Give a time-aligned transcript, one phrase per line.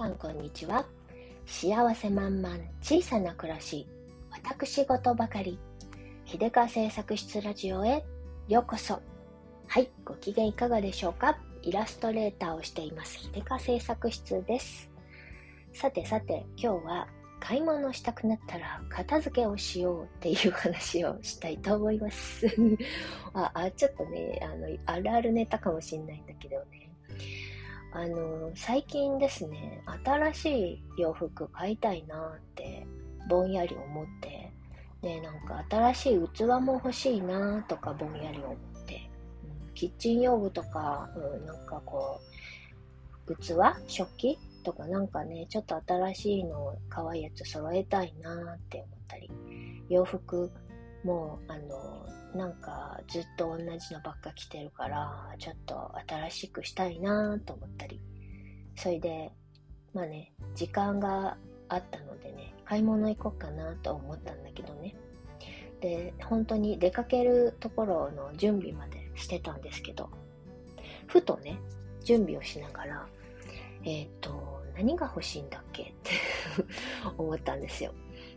[0.00, 0.86] さんこんにちは。
[1.44, 3.86] 幸せ満々小さな暮らし、
[4.30, 5.58] 私事ばかり。
[6.24, 8.02] 秀川製作室ラジオへ
[8.48, 9.02] ようこそ。
[9.66, 11.36] はい、ご機嫌いかがでしょうか？
[11.60, 14.88] イラストレーターをしています秀川製作室です。
[15.74, 17.06] さてさて、今日は
[17.38, 22.46] 買い物したくなったら片付けをしようっていう話をしたいと思います
[23.34, 26.79] ああ、ちょっとね、あの、あるあるネタかもしんないんだけどね。
[27.92, 32.86] あの、最近ですね、新しい洋服買いたいなって
[33.28, 34.52] ぼんやり思って、
[35.02, 39.10] ね、なんか新しい器も欲しいなとかぼんやり思って、
[39.66, 42.20] うん、キッチン用具とか、うん、なんかこ
[43.26, 43.54] う、器
[43.86, 49.30] 食器とかなんかね、ちょっと新しいの可愛いやつ揃えたいなって思ったり、
[49.88, 50.50] 洋服
[51.04, 58.00] もあのなんかずっと同じのばっか着てるからちょっと新しくしたいなと思ったり。
[58.76, 59.30] それで
[59.92, 61.36] まあね時間が
[61.68, 64.94] あったのでね買い物行こうかなと思ったんだけどね。
[65.80, 70.10] で本当に出かけるところの準備までしてたんですけど
[71.06, 71.58] ふとね
[72.04, 73.06] 準備をしながら
[73.84, 75.82] えっ、ー、と何が欲しいんだっけ？
[75.82, 76.10] って
[77.16, 77.92] 思ったんですよ。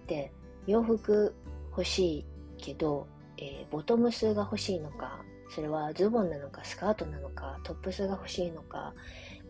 [0.07, 0.31] で
[0.67, 1.35] 洋服
[1.71, 2.25] 欲しい
[2.57, 8.93] けどえー、ボトムスが欲しいのか、それはズボンなのかスカートなのか、トップスが欲しいのか、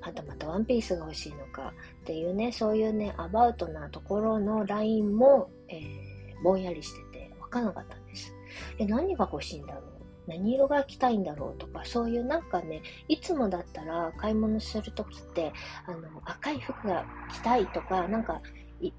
[0.01, 8.33] またまたワンピースが欲しいのかっていうね、そういうね、アバウトなところのラインも、えー、ぼんやりしてて分からなかったんです。
[8.79, 9.83] え、何が欲しいんだろう？
[10.25, 15.51] 何色が着たいんだろうとか、そういうなんかね、いつもだったら買い物するときって、
[15.85, 18.41] あの、赤い服が着たいとか、なんか、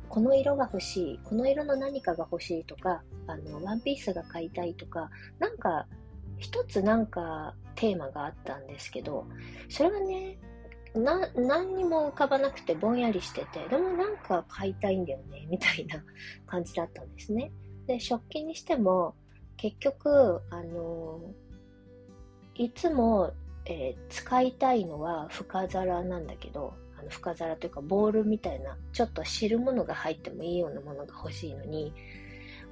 [0.09, 5.87] この色が欲しい、この色の何かが欲しいとか、あの、ワンピースが買いたいとか、なんか、
[6.39, 9.27] 一つなんかテーマがあったんですけど、
[9.69, 10.39] それがね、
[10.95, 16.03] な、何にも浮かばなくてぼんやりしてて、でもなんか買いたいんだよね、みたいな
[16.47, 17.53] 感じだったんですね。
[17.87, 19.15] で、食器にしても、
[19.57, 21.21] 結局、あの、
[22.55, 23.33] いつも、
[23.67, 31.93] えー、使いたいのは深皿なんだけど、の深皿というかボールみたいなちょっと汁物が入ってもいいようなものが欲しいのに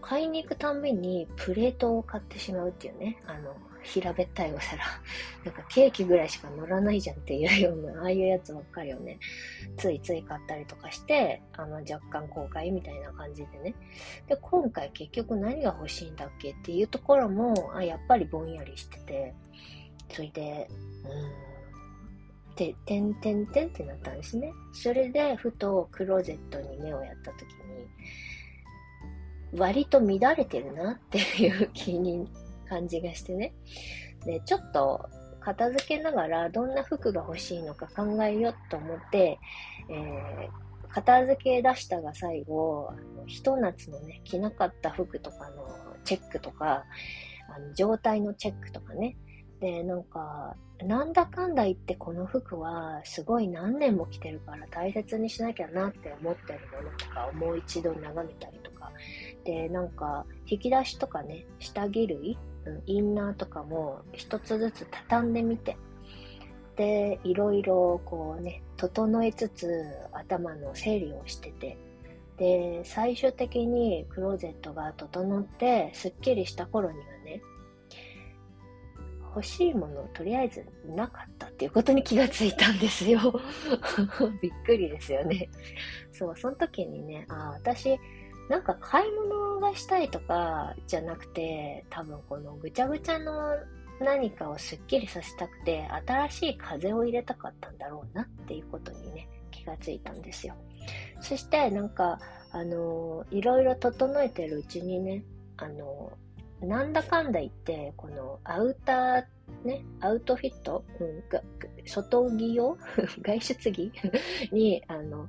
[0.01, 3.55] 買いに行くたんびにプレートを買ってしまうっていうねあの
[3.85, 4.85] 平べったいお皿。
[5.45, 9.19] なんかケーキぐらいしか乗らないじゃんっていうような ああいうやつばっかりをね
[9.77, 13.75] ついつい買ったりとかしてあの若干後悔みたいな感じでね。
[14.29, 19.35] で今回結局何が欲しいんだっけっていうところもあやっぱりぼんやりしてて。
[20.11, 20.69] それで
[21.05, 21.52] うん。
[22.55, 24.53] て、てんてんてんってなったんですね。
[24.73, 27.43] それで、ふとクローゼットに目をやった時
[29.53, 32.29] に、割と乱れてるなっていう気に、
[32.73, 33.53] 感じがしてね。
[34.25, 35.09] で、ちょっと
[35.41, 39.39] 片付けながらどんな服が欲しいのか考えようと思って、
[39.91, 45.69] えー、片付け出したが最後、あのひと夏のね、着なかった服とかの
[46.05, 46.85] チェックとか、
[47.55, 49.17] あの状態のチェックとかね、
[49.63, 58.91] で、なんか、なんだかんだ言ってこの服はすごい何年も着てるから大切にしなきゃなって思ってるものとかをもう一度眺めたりとか。
[59.45, 62.37] で、なんか、引き出しとかね、下着類、
[62.87, 65.77] インナーとかも一つずつ畳んでみて、
[66.75, 71.79] で、いろいろこうね、整えつつ頭の整理をしてて、
[72.37, 77.41] で、最終的にクローゼットが整ってすっきりした頃にはね、
[79.35, 83.41] 欲しいものをとりあえずなかったっていうことに気がついたんですよ。
[84.43, 85.49] びっくりですよね。
[86.11, 87.99] そう、その時にね、ああ、私、
[88.49, 93.57] なんか買い物がしたいとかじゃなくて、多分このぐちゃぐちゃの
[94.01, 100.55] 何かをすっきりさせたくて、新しい風を入れたかったんだろうなっていうことにね、気がついたんですよ。
[101.21, 102.19] そしてなんか、
[102.55, 105.25] あのいろいろ整えてるうちにね、
[105.57, 106.13] あの
[106.63, 109.25] なんだかんだ言って、このアウター、
[109.65, 111.23] ね、アウトフィット、うん、
[111.87, 112.77] 外着用
[113.23, 113.93] 外出着
[114.53, 115.29] に、あの、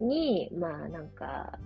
[0.00, 1.58] に、まあなんか、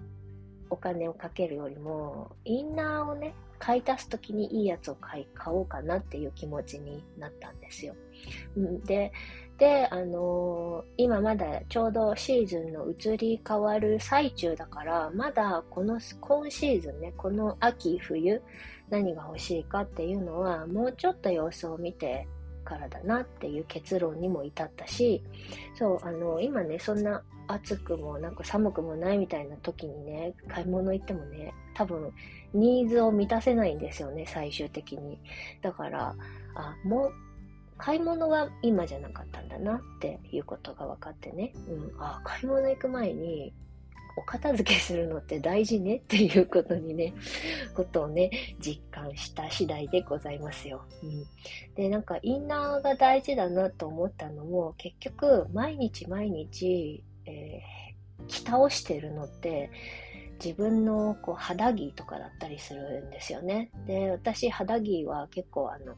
[0.70, 7.94] お金をかけるよりも、インナーをね、買い足すときにいいやつを買い、買おうかなっていう気持ちになったんですよ。
[8.84, 9.12] で、
[9.58, 18.42] で、あのー、今まだちょうどシーズンの移り変わる最中だから、まだこの、今シーズンね、この秋、冬、
[18.90, 22.26] 何が欲しいかっていうのは、もうちょっと様子を見て
[22.64, 25.22] からだなっていう結論にも至ったし、
[25.78, 32.12] そう、あの、今ね、そんな暑くもなんか寒くもないみたいな時にね、買い物行ってもね、多分、
[32.52, 35.20] ニーズを満たせないんですよね、最終的に。
[35.62, 36.16] だから、
[36.54, 37.12] あ、もう、
[37.78, 43.52] 買い物は今じゃなかったんだなっていうことが分かってね、うん、あ買い物行く前に
[44.16, 47.14] お片付けするのって大事ねっていうことにね、
[47.74, 48.30] ことをね、
[48.60, 50.84] 実感した次第でございますよ。
[51.02, 51.24] うん、
[51.74, 59.70] で、なんかインナーが大事だなと思ったのも、結局、毎日毎日、えー、着倒してるのって、
[60.42, 63.70] 自分のこう肌着とかだったりするんですよね。
[63.86, 65.96] で、私肌着は結構あの、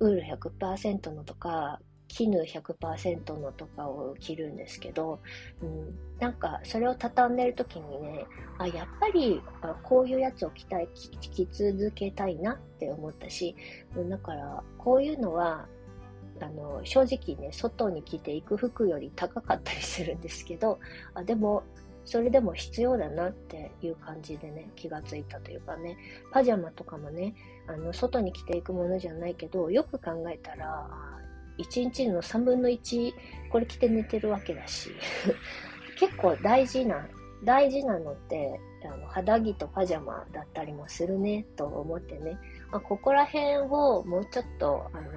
[0.00, 5.20] ウール100%のとか、絹100%のとかを着るんですけど、
[5.60, 8.26] うん、なんかそれを畳んでる時にね、
[8.58, 9.42] あ、やっぱり
[9.82, 13.56] こういうやつを着たい、着続けたいなって思ったし、
[14.08, 15.66] だからこういうのは
[16.40, 20.78] あの正直ね外に着ていく服より高かったりするんですけど
[21.14, 21.62] あでも
[22.06, 25.98] それでも必要だなっていう感じでね、気がついたというかね、
[26.30, 27.34] パジャマとかもね、
[27.66, 30.88] あの、外に着ていくものじゃないけど、よく考えたら、
[31.58, 33.12] 1日の3分の1、
[33.50, 34.90] これ着て寝てるわけだし、
[35.98, 37.08] 結構大事な、
[37.42, 42.38] 大事なのって、あの肌着とパジャマだったりもするね、と思ってね、
[42.70, 45.10] まあ、ここら辺をもうちょっと、あの、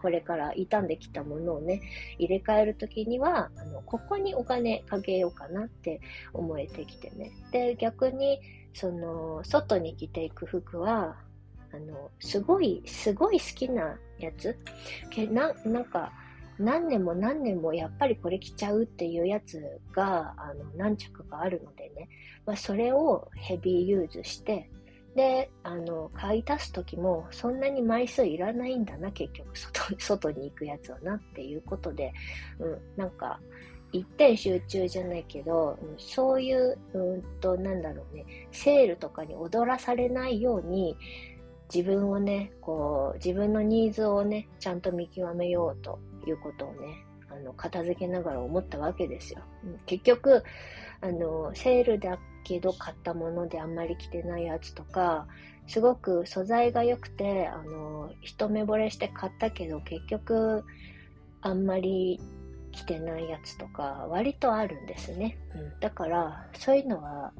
[0.00, 1.82] これから傷んできたものをね、
[2.18, 6.00] 入れ替えるときには、あの、ここにお金かけようかなって
[6.32, 7.32] 思えてきてね。
[7.52, 8.40] で、逆に、
[8.72, 11.16] その、外に着ていく服は、
[11.72, 14.56] あの、すごい、すごい好きなやつ
[15.10, 16.12] けな、なんか、
[16.58, 22.08] 何年も何年もやっぱりこれ着ちゃうっていうやつが、あの、何着かあるのでね、
[22.44, 24.70] まあ、それをヘビーユーズして、
[25.14, 32.12] で、あの、買い足す時も、そんなに枚数いらないんだな、結局、外、 外に行くやつはな、っていうことで、
[32.58, 33.40] うん、なんか、
[33.92, 40.96] 一点集中じゃないけど、うん、そういう、うんと、なんだろうね、セールとかに踊らされないように、
[41.74, 49.40] 自分をね、こう、自分のニーズをね、ちゃんと見極めようということをね、あの、片付けながら思ったわけですよ。
[49.64, 50.44] うん、結局、
[51.00, 55.26] あの、セールだけど買ったものであんまり着てないやつとか、
[55.66, 60.64] すごく素材が良くて、あの、一目惚れして買ったけど結局
[61.42, 62.20] あんまり
[62.72, 65.38] 着てないやつとか割とあるんですね。
[65.54, 67.32] うん、だからそういうのは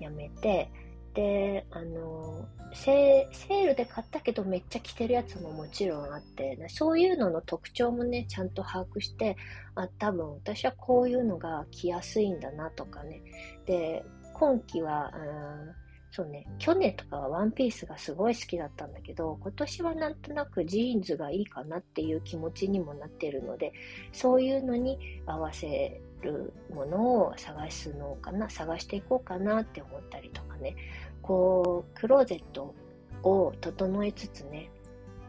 [0.00, 0.70] やめて、
[1.14, 9.36] で、あの、セールで買ったけどめっちゃ着てるやつももちろんあって、そういうのの特徴もね、ちゃんと把握して、
[9.74, 13.22] あ、多分私はこういうのが着やすいんだなとかね。
[13.66, 14.04] で、
[14.38, 23.72] 今季は、うんそうね、去年とかはワンピースがすごい好きだったんだけど、今年はなんとなくジーンズがいいかなっていう気持ちにもなってるので、
[24.12, 30.76] そういうのに合わせるものを探すのかな、探していこうかなって思ったりとかね、
[31.20, 32.74] こう、クローゼット
[33.22, 34.70] を整えつつね、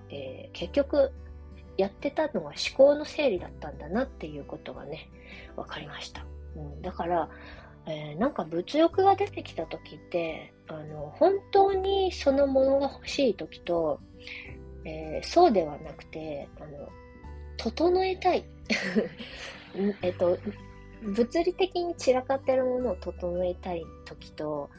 [0.10, 1.12] えー、結局、
[1.78, 5.10] やってたのは思考の整理だったんだなっていうことがね、
[5.56, 6.26] 分かりました。
[6.56, 7.30] うん、だから、
[7.90, 14.00] えー、なんか物欲が出てきた時って、あの、本当にそのものが欲しい時と、
[14.86, 16.90] えー、そうではなくて、あの、
[17.58, 18.46] 整えたい。
[20.04, 20.38] えっと、
[21.02, 24.70] 物理的に散らかってるものを整えたい時と、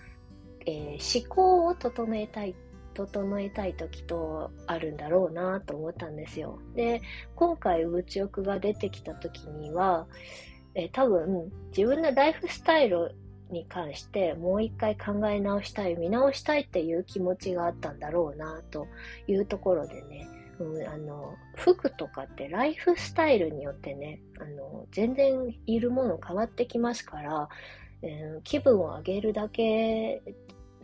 [0.67, 2.55] えー、思考を整えたい、
[2.95, 6.61] 整えたい時とあるんだろうなと思ったんですよ。
[6.77, 7.03] で、
[7.35, 10.07] 今回物欲が出てきた時には、
[10.75, 13.15] えー、多分自分のライフスタイル
[13.51, 18.87] に関してもう一回考え直したい、見直したいっていう気持ちがあったんだろうなと
[19.27, 27.49] いうところでね、うん、あの、服とかってライフスタイルによってね、あの、全然いるもの変わってきますから、
[28.03, 30.23] えー、気分を上げるだけ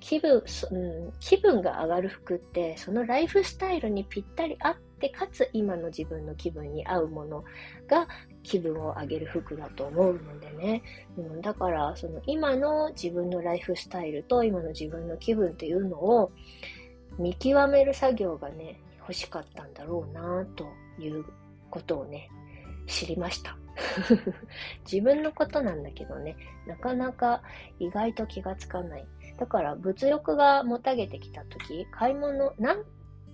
[0.00, 7.44] 気分、うん、気分が上がる服って、そのライフスタイルにぴったり合ってて、かつ今の自分の気分に合うもの
[7.86, 8.08] が
[8.42, 10.82] 気分を上げる服だと思うのでね。
[11.16, 16.32] うん、だから、その今の自分のライフスタイルと今の自分の気分っていうのを
[17.18, 20.66] 見極める作業がね、欲しかったんだろうなと
[20.98, 21.24] いう
[21.70, 22.30] ことをね、
[22.86, 23.56] 知りました。
[24.90, 26.36] 自分のことなんだけどね、
[26.66, 27.42] なかなか
[27.78, 29.06] 意外と気がつかない。
[29.38, 32.84] だから物欲がもたげてきた時、買い物、なん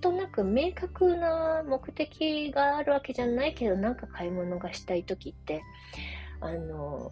[0.03, 5.63] となく明確な目的があるわけじゃないけど、なんか買い物がしたい時って、
[6.41, 7.11] あの、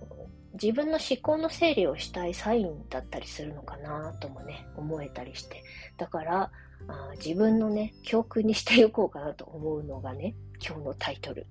[0.60, 5.62] 自分の思考の整理をしたいサインだったりするのかなともね、思えたりして。
[5.96, 6.50] だから、
[6.88, 10.34] あ自分のね、教訓にしていこうかなと思うのがね、
[10.66, 11.46] 今日のタイトル。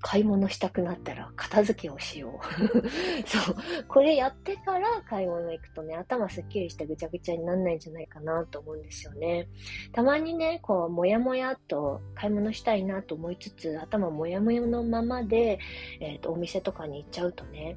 [0.00, 2.88] 買い物したくなったら片付けをしよう。
[3.26, 3.56] そう。
[3.88, 9.48] これやってから買い物行くとね、頭すっきりしてぐちゃぐちゃになんないんじゃないかなと思うんですよね。
[9.92, 15.58] たまにね、こう、もやもやと買い物したいなと思いつつ、頭もやもやのままで、
[16.00, 17.76] えっ、ー、と、お店とかに行っちゃうとね、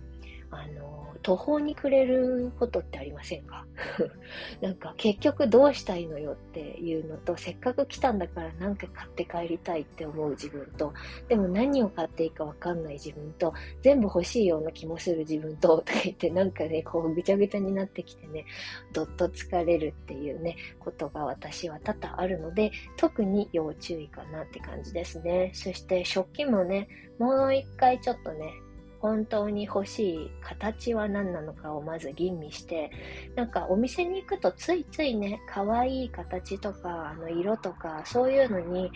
[0.52, 3.66] あの、途方に暮れることってありませんか？
[4.62, 10.94] なんか結局どうしたいのよっていうのと、せっかく来たんだからなんか買って帰りたいって思う自分と、
[11.28, 18.46] でも何を買っていいかわかんない自分と、全部欲しいような気もする自分と、とか言ってなんかね、こうぐちゃぐちゃになってきてね、
[18.94, 25.52] どっと疲れるっていうね、ことが私は多々あるので、特に要注意かなって感じですね。
[25.54, 26.88] そして食器もね、
[27.20, 28.54] もう一回ちょっとね、
[29.00, 32.92] 本当に欲しい形は何なのかをまず吟味して、
[33.36, 38.92] なんかお店に行くとついついね、可愛い形とか、あの色とか、そういうのに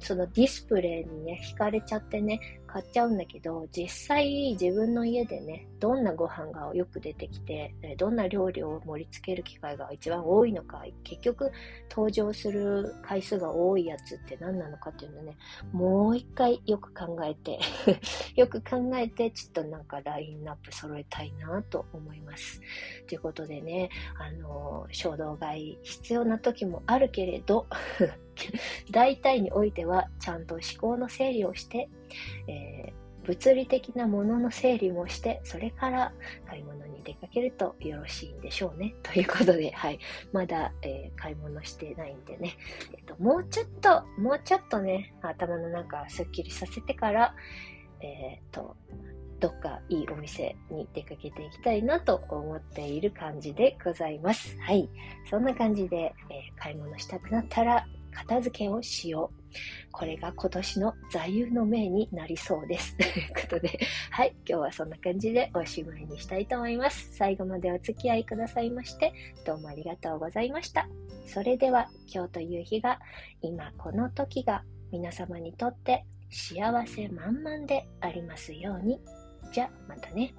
[0.00, 2.40] そのディスプレイにね、惹かれちゃってね、
[2.76, 11.50] 買っちゃうんだけど、実際自分の家でね、どんなご飯がよく出てきて、どんな料理を盛り付ける機会が一番多いのか、結局
[11.90, 15.38] 登場する回数が多いやつって何なのかっていうのね、
[15.72, 17.58] もう一回よく考えて
[18.36, 22.60] よく考えて、ちょっとなんかラインナップ揃えたいなと思います。
[23.06, 27.66] ということでね、あの、衝動買い必要な時もあるけれど
[28.90, 31.88] 大体においてはちゃんと思考の整理をして、
[32.48, 36.12] えー、物理的なものの整理もして、それから
[36.48, 38.94] 買い物に出かけるとよろしいんでしょうね。
[39.02, 39.98] ということで、はい。
[40.32, 42.56] まだ、えー、買い物してないんでね、
[42.96, 47.34] えっ、と、もうちょっと、もうちょっとね、頭の中すっきりさせてから、
[48.00, 48.76] えっ、と、
[49.40, 54.56] どっかいいお店に出かけていきたいなと思っている感じでございます。
[54.60, 54.88] はい。
[55.28, 59.45] そんな感じで、えー、買い物したくなったら片付けをしよう。
[59.92, 62.96] これが今年の座右の銘になりそうです。
[62.98, 63.78] ということで、
[64.10, 67.14] はい、今日はそんな感じでおしまいにしたいと思います。
[67.14, 69.12] 最後までお付き合いくださいまして、
[69.44, 70.88] どうもありがとうございました。
[71.26, 73.00] それでは、今日という日が、
[73.42, 79.00] 今この時が皆様にとって幸せ満々でありますように。
[79.52, 80.34] じゃ、またね。